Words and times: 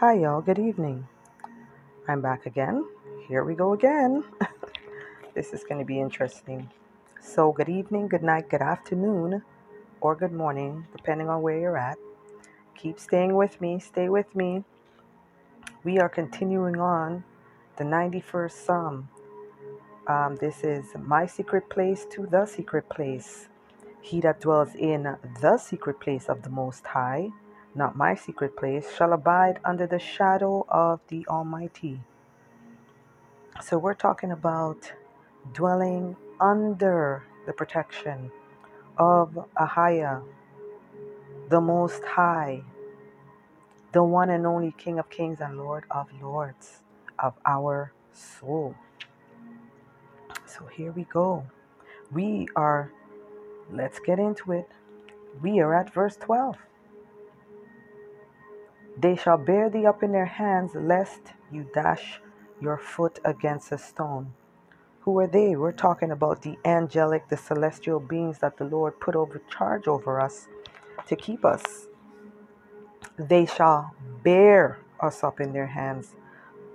Hi, 0.00 0.12
y'all. 0.12 0.40
Good 0.40 0.60
evening. 0.60 1.08
I'm 2.06 2.20
back 2.20 2.46
again. 2.46 2.86
Here 3.26 3.42
we 3.42 3.56
go 3.56 3.72
again. 3.72 4.22
this 5.34 5.52
is 5.52 5.64
going 5.64 5.80
to 5.80 5.84
be 5.84 5.98
interesting. 5.98 6.70
So, 7.20 7.50
good 7.50 7.68
evening, 7.68 8.06
good 8.06 8.22
night, 8.22 8.48
good 8.48 8.62
afternoon, 8.62 9.42
or 10.00 10.14
good 10.14 10.30
morning, 10.30 10.86
depending 10.96 11.28
on 11.28 11.42
where 11.42 11.58
you're 11.58 11.76
at. 11.76 11.98
Keep 12.76 13.00
staying 13.00 13.34
with 13.34 13.60
me. 13.60 13.80
Stay 13.80 14.08
with 14.08 14.36
me. 14.36 14.62
We 15.82 15.98
are 15.98 16.08
continuing 16.08 16.76
on 16.80 17.24
the 17.76 17.82
91st 17.82 18.52
Psalm. 18.52 19.08
Um, 20.06 20.36
this 20.36 20.62
is 20.62 20.84
my 20.96 21.26
secret 21.26 21.68
place 21.70 22.06
to 22.12 22.24
the 22.24 22.46
secret 22.46 22.88
place. 22.88 23.48
He 24.00 24.20
that 24.20 24.42
dwells 24.42 24.76
in 24.76 25.16
the 25.42 25.58
secret 25.58 25.98
place 25.98 26.28
of 26.28 26.42
the 26.42 26.50
Most 26.50 26.86
High, 26.86 27.30
not 27.78 27.96
my 27.96 28.14
secret 28.14 28.56
place, 28.56 28.86
shall 28.96 29.12
abide 29.12 29.60
under 29.64 29.86
the 29.86 30.00
shadow 30.00 30.66
of 30.68 31.00
the 31.08 31.24
Almighty. 31.28 32.00
So 33.62 33.78
we're 33.78 33.94
talking 33.94 34.32
about 34.32 34.92
dwelling 35.52 36.16
under 36.40 37.22
the 37.46 37.52
protection 37.52 38.32
of 38.98 39.38
Ahaya, 39.56 40.22
the 41.48 41.60
Most 41.60 42.04
High, 42.04 42.62
the 43.92 44.02
one 44.02 44.30
and 44.30 44.44
only 44.44 44.74
King 44.76 44.98
of 44.98 45.08
Kings 45.08 45.40
and 45.40 45.56
Lord 45.56 45.84
of 45.90 46.08
Lords 46.20 46.82
of 47.18 47.34
our 47.46 47.92
soul. 48.12 48.74
So 50.46 50.66
here 50.66 50.90
we 50.90 51.04
go. 51.04 51.46
We 52.10 52.48
are, 52.56 52.90
let's 53.72 54.00
get 54.00 54.18
into 54.18 54.52
it. 54.52 54.68
We 55.40 55.60
are 55.60 55.74
at 55.74 55.94
verse 55.94 56.16
12. 56.16 56.56
They 59.00 59.16
shall 59.16 59.38
bear 59.38 59.70
thee 59.70 59.86
up 59.86 60.02
in 60.02 60.12
their 60.12 60.26
hands, 60.26 60.72
lest 60.74 61.20
you 61.52 61.68
dash 61.74 62.20
your 62.60 62.78
foot 62.78 63.20
against 63.24 63.72
a 63.72 63.78
stone. 63.78 64.32
Who 65.00 65.18
are 65.20 65.26
they? 65.28 65.56
We're 65.56 65.72
talking 65.72 66.10
about 66.10 66.42
the 66.42 66.58
angelic, 66.64 67.28
the 67.28 67.36
celestial 67.36 68.00
beings 68.00 68.38
that 68.40 68.56
the 68.58 68.64
Lord 68.64 69.00
put 69.00 69.16
over 69.16 69.40
charge 69.50 69.88
over 69.88 70.20
us 70.20 70.48
to 71.06 71.16
keep 71.16 71.44
us. 71.44 71.86
They 73.18 73.46
shall 73.46 73.94
bear 74.24 74.80
us 75.00 75.24
up 75.24 75.40
in 75.40 75.52
their 75.52 75.68
hands. 75.68 76.16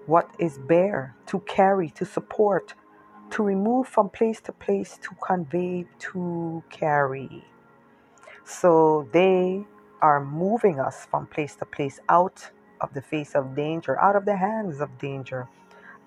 What 0.06 0.30
is 0.40 0.58
bear? 0.58 1.16
To 1.28 1.42
carry, 1.42 1.90
to 1.92 2.06
support, 2.06 2.74
to 3.32 3.44
remove 3.44 3.88
from 3.88 4.10
place 4.10 4.42
to 4.42 4.52
place, 4.54 4.98
to 5.04 5.10
convey, 5.26 5.86
to 6.00 6.64
carry. 6.70 7.46
So 8.46 9.08
they 9.14 9.66
are 10.04 10.24
moving 10.24 10.82
us 10.82 11.08
from 11.10 11.26
place 11.28 11.56
to 11.56 11.66
place 11.66 12.00
out 12.10 12.52
of 12.82 12.94
the 12.94 13.02
face 13.02 13.36
of 13.36 13.56
danger, 13.56 14.00
out 14.00 14.18
of 14.18 14.26
the 14.26 14.36
hands 14.36 14.82
of 14.82 15.00
danger, 15.00 15.48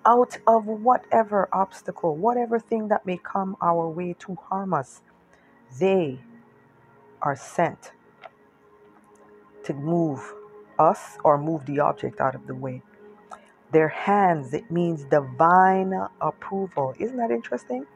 out 0.05 0.39
of 0.47 0.67
whatever 0.67 1.49
obstacle, 1.53 2.15
whatever 2.15 2.61
thing 2.61 2.89
that 2.89 3.07
may 3.07 3.17
come 3.17 3.57
our 3.63 3.89
way 3.89 4.15
to 4.21 4.37
harm 4.37 4.75
us. 4.75 5.01
They 5.81 6.21
are 7.23 7.35
sent 7.35 7.93
to 9.65 9.73
move 9.73 10.35
us 10.79 11.17
or 11.25 11.39
move 11.39 11.65
the 11.65 11.81
object 11.81 12.21
out 12.21 12.35
of 12.35 12.47
the 12.47 12.55
way. 12.55 12.83
Their 13.73 13.89
hands, 13.89 14.53
it 14.53 14.71
means 14.71 15.05
divine 15.05 15.95
approval. 16.21 16.95
Isn't 16.99 17.17
that 17.17 17.31
interesting? 17.31 17.87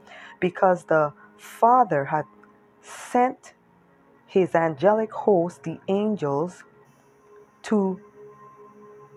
Because 0.40 0.84
the 0.84 1.12
Father 1.36 2.06
had 2.06 2.24
sent 2.80 3.52
his 4.30 4.54
angelic 4.54 5.12
host, 5.12 5.64
the 5.64 5.80
angels, 5.88 6.64
to 7.64 8.00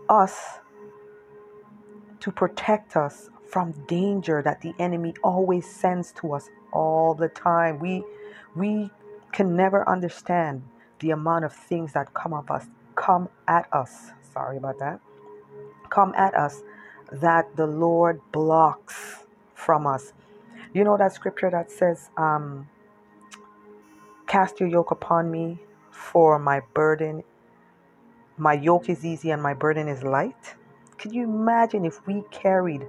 us 0.09 0.59
to 2.22 2.31
protect 2.31 2.97
us 2.97 3.30
from 3.47 3.73
danger 3.88 4.42
that 4.44 4.61
the 4.61 4.73
enemy 4.80 5.14
always 5.23 5.67
sends 5.70 6.11
to 6.14 6.33
us 6.33 6.50
all 6.73 7.14
the 7.14 7.30
time. 7.30 7.80
We 7.80 8.04
we 8.55 8.92
can 9.33 9.55
never 9.55 9.87
understand 9.89 10.64
the 10.99 11.11
amount 11.11 11.45
of 11.45 11.54
things 11.54 11.93
that 11.93 12.14
come 12.16 12.33
of 12.33 12.52
us 12.52 12.67
come 12.95 13.30
at 13.48 13.67
us. 13.73 14.11
Sorry 14.33 14.58
about 14.58 14.80
that. 14.80 14.99
Come 15.89 16.14
at 16.17 16.36
us 16.36 16.64
that 17.11 17.55
the 17.55 17.67
Lord 17.67 18.21
blocks 18.32 19.26
from 19.55 19.87
us. 19.87 20.14
You 20.73 20.83
know 20.83 20.98
that 20.98 21.14
scripture 21.14 21.52
that 21.52 21.71
says, 21.71 22.10
um, 22.17 22.70
Cast 24.33 24.60
your 24.60 24.67
yoke 24.67 24.89
upon 24.89 25.30
me, 25.30 25.60
for 25.92 26.39
my 26.39 26.60
burden, 26.73 27.21
my 28.36 28.54
yoke 28.54 28.89
is 28.89 29.05
easy 29.05 29.30
and 29.30 29.44
my 29.44 29.54
burden 29.54 29.88
is 29.88 30.02
light. 30.02 30.55
Could 30.98 31.14
you 31.14 31.23
imagine 31.23 31.86
if 31.86 32.08
we 32.08 32.23
carried 32.32 32.82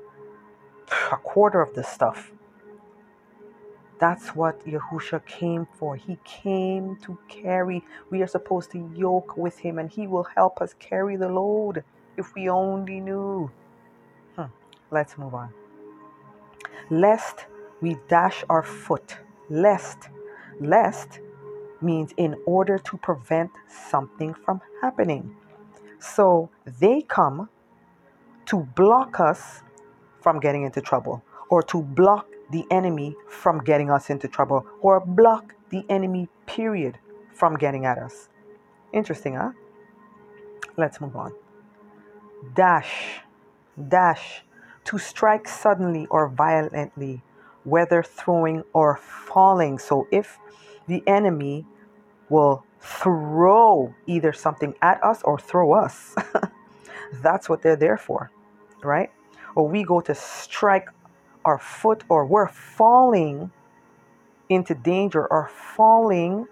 a 1.12 1.16
quarter 1.18 1.60
of 1.60 1.74
this 1.74 1.86
stuff? 1.86 2.32
That's 4.00 4.28
what 4.28 4.64
Yahusha 4.64 5.26
came 5.26 5.68
for. 5.74 5.96
He 5.96 6.16
came 6.24 6.96
to 7.02 7.18
carry. 7.28 7.84
We 8.08 8.22
are 8.22 8.26
supposed 8.26 8.70
to 8.70 8.90
yoke 8.96 9.36
with 9.36 9.58
him, 9.58 9.78
and 9.78 9.90
he 9.90 10.06
will 10.06 10.26
help 10.34 10.62
us 10.62 10.74
carry 10.78 11.16
the 11.16 11.28
load 11.28 11.84
if 12.16 12.34
we 12.34 12.48
only 12.48 13.00
knew. 13.00 13.50
Hmm. 14.36 14.44
Let's 14.90 15.18
move 15.18 15.34
on. 15.34 15.52
Lest 16.88 17.44
we 17.82 17.98
dash 18.08 18.44
our 18.48 18.62
foot. 18.62 19.18
Lest. 19.50 20.08
Lest 20.58 21.20
means 21.80 22.12
in 22.16 22.36
order 22.46 22.78
to 22.78 22.96
prevent 22.98 23.50
something 23.68 24.34
from 24.34 24.60
happening. 24.80 25.36
So 25.98 26.50
they 26.80 27.02
come 27.02 27.48
to 28.46 28.58
block 28.76 29.20
us 29.20 29.62
from 30.20 30.40
getting 30.40 30.64
into 30.64 30.80
trouble 30.80 31.22
or 31.48 31.62
to 31.62 31.82
block 31.82 32.26
the 32.50 32.64
enemy 32.70 33.16
from 33.28 33.58
getting 33.64 33.90
us 33.90 34.10
into 34.10 34.28
trouble 34.28 34.66
or 34.80 35.00
block 35.00 35.54
the 35.70 35.84
enemy, 35.88 36.28
period, 36.46 36.98
from 37.32 37.56
getting 37.56 37.84
at 37.84 37.98
us. 37.98 38.28
Interesting, 38.92 39.34
huh? 39.34 39.52
Let's 40.76 41.00
move 41.00 41.16
on. 41.16 41.32
Dash, 42.54 43.20
dash, 43.88 44.44
to 44.84 44.98
strike 44.98 45.48
suddenly 45.48 46.06
or 46.10 46.28
violently, 46.28 47.22
whether 47.64 48.02
throwing 48.02 48.62
or 48.72 48.96
falling. 48.96 49.78
So 49.78 50.06
if 50.12 50.38
the 50.86 51.02
enemy 51.06 51.66
will 52.28 52.64
throw 52.80 53.94
either 54.06 54.32
something 54.32 54.74
at 54.82 55.02
us 55.02 55.22
or 55.22 55.38
throw 55.38 55.72
us. 55.72 56.14
That's 57.22 57.48
what 57.48 57.62
they're 57.62 57.76
there 57.76 57.96
for, 57.96 58.30
right? 58.82 59.10
Or 59.54 59.68
we 59.68 59.84
go 59.84 60.00
to 60.00 60.14
strike 60.14 60.88
our 61.44 61.58
foot 61.58 62.04
or 62.08 62.26
we're 62.26 62.48
falling 62.48 63.50
into 64.48 64.74
danger 64.74 65.26
or 65.26 65.48
falling 65.48 66.46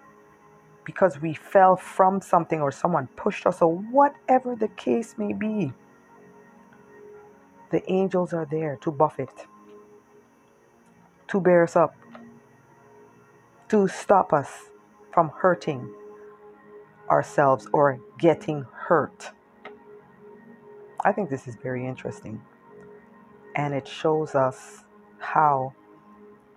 because 0.85 1.21
we 1.21 1.33
fell 1.33 1.75
from 1.75 2.21
something 2.21 2.61
or 2.61 2.71
someone 2.71 3.07
pushed 3.15 3.45
us 3.45 3.61
or 3.61 3.75
whatever 3.75 4.55
the 4.55 4.67
case 4.69 5.15
may 5.17 5.33
be. 5.33 5.71
The 7.71 7.89
angels 7.91 8.33
are 8.33 8.45
there 8.49 8.77
to 8.81 8.91
buffet, 8.91 9.29
to 11.29 11.41
bear 11.41 11.63
us 11.63 11.75
up, 11.75 11.95
to 13.69 13.87
stop 13.87 14.33
us 14.33 14.69
from 15.11 15.29
hurting 15.29 15.93
ourselves 17.09 17.67
or 17.73 17.99
getting 18.19 18.65
hurt. 18.73 19.31
I 21.05 21.11
think 21.11 21.29
this 21.29 21.47
is 21.47 21.55
very 21.55 21.85
interesting. 21.85 22.41
And 23.55 23.73
it 23.73 23.87
shows 23.87 24.35
us 24.35 24.83
how 25.19 25.73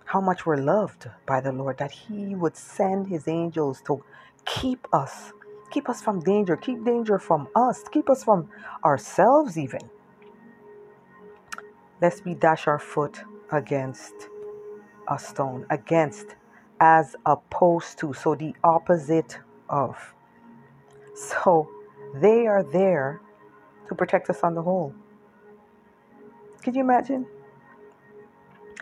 how 0.05 0.21
much 0.21 0.45
we're 0.45 0.55
loved 0.55 1.09
by 1.25 1.41
the 1.41 1.51
Lord 1.51 1.77
that 1.79 1.91
he 1.91 2.33
would 2.33 2.55
send 2.55 3.07
his 3.07 3.27
angels 3.27 3.81
to 3.87 4.01
keep 4.45 4.87
us, 4.93 5.33
keep 5.69 5.89
us 5.89 6.01
from 6.01 6.21
danger, 6.21 6.55
keep 6.55 6.85
danger 6.85 7.19
from 7.19 7.49
us, 7.57 7.83
keep 7.91 8.09
us 8.09 8.23
from 8.23 8.49
ourselves 8.85 9.57
even. 9.57 9.81
Lest 12.01 12.23
we 12.23 12.35
dash 12.35 12.67
our 12.67 12.79
foot 12.79 13.21
against 13.51 14.13
a 15.09 15.19
stone, 15.19 15.65
against 15.69 16.35
as 16.79 17.15
opposed 17.25 17.97
to, 17.99 18.13
so 18.13 18.35
the 18.35 18.53
opposite 18.63 19.39
of. 19.69 20.13
So 21.15 21.69
they 22.15 22.47
are 22.47 22.63
there 22.63 23.21
to 23.87 23.95
protect 23.95 24.29
us 24.29 24.41
on 24.43 24.53
the 24.53 24.61
whole. 24.61 24.93
Could 26.63 26.75
you 26.75 26.81
imagine? 26.81 27.25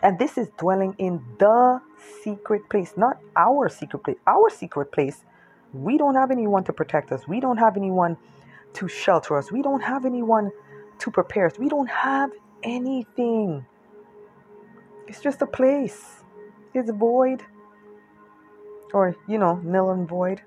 And 0.03 0.19
this 0.19 0.37
is 0.37 0.49
dwelling 0.57 0.95
in 0.97 1.23
the 1.39 1.81
secret 2.23 2.69
place, 2.69 2.93
not 2.97 3.17
our 3.35 3.69
secret 3.69 4.03
place. 4.03 4.17
Our 4.27 4.49
secret 4.49 4.91
place, 4.91 5.23
we 5.73 5.97
don't 5.97 6.15
have 6.15 6.31
anyone 6.31 6.63
to 6.65 6.73
protect 6.73 7.11
us. 7.11 7.27
We 7.27 7.39
don't 7.39 7.57
have 7.57 7.77
anyone 7.77 8.17
to 8.73 8.87
shelter 8.87 9.37
us. 9.37 9.51
We 9.51 9.61
don't 9.61 9.81
have 9.81 10.05
anyone 10.05 10.51
to 10.99 11.11
prepare 11.11 11.45
us. 11.47 11.57
We 11.57 11.69
don't 11.69 11.89
have 11.89 12.31
anything. 12.63 13.65
It's 15.07 15.21
just 15.21 15.41
a 15.41 15.47
place. 15.47 16.23
It's 16.73 16.91
void. 16.91 17.43
Or, 18.95 19.15
you 19.27 19.37
know, 19.37 19.57
nil 19.63 19.91
and 19.91 20.07
void. 20.07 20.41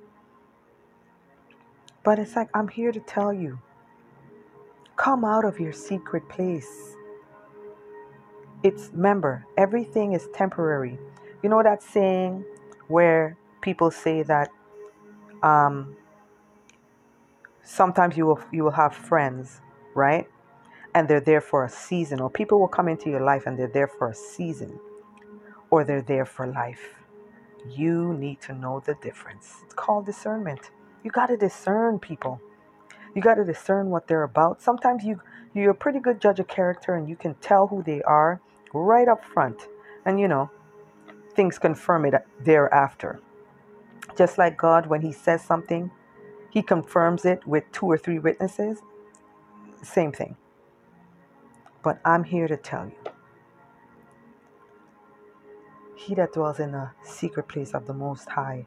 But 2.02 2.18
it's 2.18 2.34
like, 2.34 2.48
I'm 2.54 2.68
here 2.68 2.92
to 2.92 3.00
tell 3.00 3.32
you 3.32 3.60
Come 4.98 5.24
out 5.24 5.44
of 5.44 5.60
your 5.60 5.72
secret 5.72 6.28
place. 6.28 6.96
It's, 8.64 8.90
remember, 8.92 9.46
everything 9.56 10.12
is 10.12 10.28
temporary. 10.34 10.98
You 11.42 11.48
know 11.48 11.62
that 11.62 11.84
saying 11.84 12.44
where 12.88 13.38
people 13.60 13.92
say 13.92 14.24
that 14.24 14.50
um, 15.44 15.96
sometimes 17.62 18.16
you 18.16 18.26
will 18.26 18.40
you 18.52 18.64
will 18.64 18.72
have 18.72 18.92
friends, 18.94 19.60
right? 19.94 20.28
And 20.96 21.08
they're 21.08 21.20
there 21.20 21.40
for 21.40 21.64
a 21.64 21.70
season, 21.70 22.20
or 22.20 22.28
people 22.28 22.58
will 22.58 22.68
come 22.68 22.88
into 22.88 23.08
your 23.08 23.22
life 23.22 23.46
and 23.46 23.56
they're 23.56 23.68
there 23.68 23.88
for 23.88 24.08
a 24.10 24.14
season, 24.14 24.80
or 25.70 25.84
they're 25.84 26.02
there 26.02 26.26
for 26.26 26.46
life. 26.48 26.96
You 27.66 28.14
need 28.14 28.40
to 28.42 28.54
know 28.54 28.80
the 28.80 28.94
difference. 28.94 29.56
It's 29.64 29.74
called 29.74 30.06
discernment. 30.06 30.70
You 31.04 31.10
got 31.10 31.26
to 31.26 31.36
discern 31.36 31.98
people. 31.98 32.40
You 33.14 33.22
got 33.22 33.34
to 33.36 33.44
discern 33.44 33.90
what 33.90 34.08
they're 34.08 34.22
about. 34.24 34.62
Sometimes 34.62 35.04
you 35.04 35.20
you're 35.54 35.70
a 35.72 35.74
pretty 35.74 35.98
good 36.00 36.20
judge 36.20 36.40
of 36.40 36.48
character 36.48 36.94
and 36.94 37.08
you 37.08 37.16
can 37.16 37.34
tell 37.36 37.66
who 37.68 37.82
they 37.82 38.02
are 38.02 38.40
right 38.74 39.08
up 39.08 39.24
front. 39.24 39.68
And 40.04 40.20
you 40.20 40.28
know, 40.28 40.50
things 41.34 41.58
confirm 41.58 42.04
it 42.06 42.14
thereafter. 42.44 43.20
Just 44.16 44.38
like 44.38 44.56
God 44.56 44.86
when 44.86 45.02
he 45.02 45.12
says 45.12 45.42
something, 45.42 45.90
he 46.50 46.62
confirms 46.62 47.24
it 47.24 47.46
with 47.46 47.64
two 47.72 47.86
or 47.86 47.98
three 47.98 48.18
witnesses. 48.18 48.80
Same 49.82 50.12
thing. 50.12 50.36
But 51.82 52.00
I'm 52.04 52.24
here 52.24 52.48
to 52.48 52.56
tell 52.56 52.86
you 52.86 53.12
he 55.98 56.14
that 56.14 56.32
dwells 56.32 56.60
in 56.60 56.72
the 56.72 56.90
secret 57.02 57.48
place 57.48 57.74
of 57.74 57.86
the 57.86 57.92
Most 57.92 58.28
High, 58.28 58.66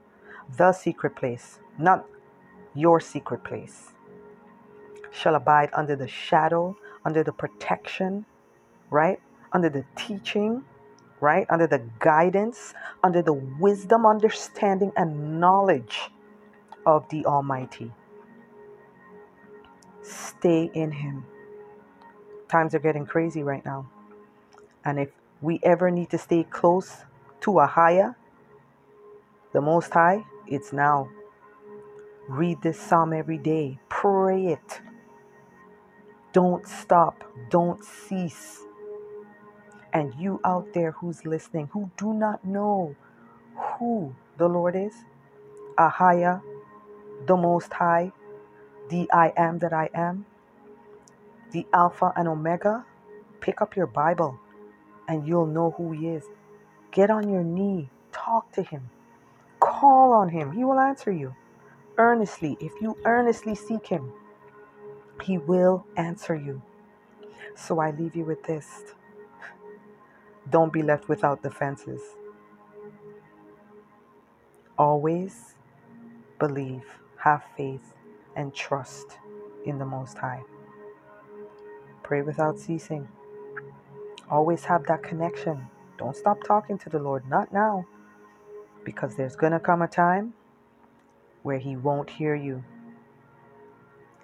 the 0.58 0.74
secret 0.74 1.16
place, 1.16 1.60
not 1.78 2.06
your 2.76 3.00
secret 3.00 3.44
place, 3.44 3.94
shall 5.12 5.36
abide 5.36 5.70
under 5.74 5.96
the 5.96 6.10
shadow, 6.10 6.76
under 7.06 7.24
the 7.24 7.32
protection, 7.32 8.26
right? 8.90 9.20
Under 9.54 9.70
the 9.70 9.86
teaching, 9.96 10.64
right? 11.22 11.46
Under 11.50 11.68
the 11.68 11.82
guidance, 12.00 12.74
under 13.02 13.22
the 13.22 13.34
wisdom, 13.34 14.06
understanding, 14.06 14.92
and 14.98 15.40
knowledge 15.40 16.12
of 16.86 17.08
the 17.10 17.26
Almighty. 17.26 17.94
Stay 20.02 20.70
in 20.74 20.92
Him. 20.92 21.26
Times 22.50 22.76
are 22.76 22.80
getting 22.80 23.06
crazy 23.06 23.42
right 23.42 23.64
now. 23.64 23.90
And 24.84 25.00
if 25.00 25.10
we 25.42 25.62
ever 25.64 25.90
need 25.90 26.10
to 26.10 26.18
stay 26.18 26.44
close 26.44 27.06
to 27.42 27.52
Ahaya, 27.52 28.16
the 29.54 29.62
Most 29.62 29.94
High, 29.94 30.24
it's 30.48 30.74
now. 30.74 31.10
Read 32.30 32.62
this 32.62 32.80
psalm 32.80 33.14
every 33.14 33.38
day, 33.38 33.80
pray 33.90 34.48
it. 34.48 34.82
Don't 36.34 36.68
stop, 36.68 37.24
don't 37.50 37.84
cease. 37.84 38.62
And 39.94 40.14
you 40.16 40.40
out 40.46 40.74
there 40.74 40.92
who's 40.92 41.26
listening, 41.26 41.70
who 41.74 41.92
do 41.98 42.14
not 42.14 42.46
know 42.46 42.96
who 43.56 44.16
the 44.38 44.48
Lord 44.48 44.76
is, 44.76 44.94
Ahaya, 45.78 46.42
the 47.26 47.36
Most 47.36 47.74
High, 47.74 48.12
the 48.90 49.10
I 49.12 49.34
am 49.36 49.60
that 49.60 49.74
I 49.74 49.90
am, 49.94 50.26
the 51.52 51.66
Alpha 51.74 52.14
and 52.16 52.28
Omega, 52.28 52.86
pick 53.42 53.62
up 53.62 53.76
your 53.76 53.88
Bible 53.88 54.40
and 55.08 55.28
you'll 55.28 55.48
know 55.48 55.72
who 55.78 55.92
He 55.92 56.08
is. 56.10 56.24
Get 56.92 57.10
on 57.10 57.30
your 57.30 57.44
knee, 57.44 57.90
talk 58.12 58.52
to 58.54 58.64
Him, 58.64 58.90
call 59.60 60.14
on 60.14 60.30
Him. 60.30 60.52
He 60.52 60.64
will 60.64 60.80
answer 60.80 61.12
you 61.12 61.36
earnestly. 61.98 62.58
If 62.60 62.74
you 62.82 62.98
earnestly 63.06 63.56
seek 63.56 63.88
Him, 63.88 64.12
He 65.24 65.38
will 65.38 65.86
answer 65.98 66.36
you. 66.36 66.62
So 67.56 67.80
I 67.80 67.92
leave 67.92 68.16
you 68.16 68.26
with 68.26 68.44
this 68.44 68.84
don't 70.50 70.74
be 70.74 70.82
left 70.84 71.08
without 71.10 71.44
defenses. 71.44 72.02
Always 74.78 75.56
believe, 76.40 76.84
have 77.18 77.44
faith, 77.58 77.94
and 78.36 78.54
trust 78.54 79.18
in 79.66 79.80
the 79.80 79.86
Most 79.86 80.18
High. 80.18 80.44
Pray 82.04 82.22
without 82.22 82.60
ceasing. 82.60 83.08
Always 84.30 84.66
have 84.66 84.86
that 84.88 85.04
connection 85.04 85.68
don't 86.02 86.18
stop 86.18 86.44
talking 86.44 86.80
to 86.80 86.90
the 86.90 86.98
Lord, 86.98 87.30
not 87.30 87.54
now, 87.54 87.86
because 88.84 89.16
there's 89.16 89.36
going 89.36 89.52
to 89.52 89.60
come 89.60 89.84
a 89.84 89.88
time 89.88 90.34
where 91.44 91.60
He 91.60 91.76
won't 91.76 92.10
hear 92.10 92.34
you 92.34 92.64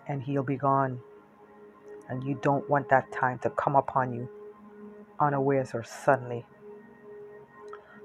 and 0.07 0.23
He'll 0.23 0.41
be 0.41 0.55
gone. 0.55 0.99
And 2.09 2.23
you 2.23 2.39
don't 2.41 2.67
want 2.67 2.89
that 2.89 3.11
time 3.11 3.37
to 3.39 3.51
come 3.51 3.75
upon 3.75 4.11
you 4.11 4.27
unawares 5.19 5.75
or 5.75 5.83
suddenly. 5.83 6.47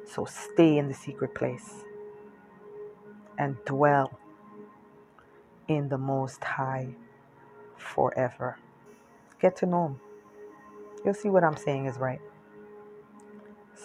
So 0.04 0.26
stay 0.26 0.76
in 0.76 0.88
the 0.88 0.94
secret 0.94 1.34
place 1.34 1.84
and 3.38 3.56
dwell 3.64 4.18
in 5.66 5.88
the 5.88 5.98
Most 5.98 6.44
High 6.44 6.94
forever. 7.78 8.58
Get 9.40 9.56
to 9.58 9.66
know 9.66 9.86
Him. 9.86 10.00
You'll 11.06 11.14
see 11.14 11.30
what 11.30 11.42
I'm 11.42 11.56
saying 11.56 11.86
is 11.86 11.96
right. 11.96 12.20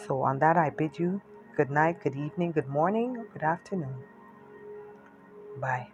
So, 0.06 0.22
on 0.22 0.40
that, 0.40 0.58
I 0.58 0.70
bid 0.70 1.00
you 1.00 1.22
good 1.56 1.70
night, 1.72 2.04
good 2.04 2.16
evening, 2.16 2.52
good 2.52 2.68
morning, 2.68 3.26
good 3.34 3.44
afternoon. 3.44 3.96
Bye. 5.60 5.88